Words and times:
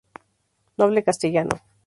Noble 0.79 1.03
castellano. 1.03 1.61